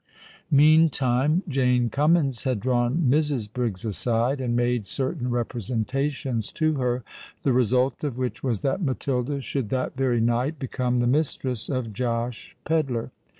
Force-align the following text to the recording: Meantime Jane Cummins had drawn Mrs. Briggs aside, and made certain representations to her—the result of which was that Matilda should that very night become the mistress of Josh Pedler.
Meantime 0.49 1.43
Jane 1.47 1.91
Cummins 1.91 2.43
had 2.43 2.59
drawn 2.59 3.05
Mrs. 3.07 3.47
Briggs 3.53 3.85
aside, 3.85 4.41
and 4.41 4.55
made 4.55 4.87
certain 4.87 5.29
representations 5.29 6.51
to 6.53 6.73
her—the 6.73 7.53
result 7.53 8.03
of 8.03 8.17
which 8.17 8.41
was 8.41 8.61
that 8.63 8.81
Matilda 8.81 9.41
should 9.41 9.69
that 9.69 9.95
very 9.95 10.19
night 10.19 10.57
become 10.57 10.97
the 10.97 11.05
mistress 11.05 11.69
of 11.69 11.93
Josh 11.93 12.57
Pedler. 12.65 13.11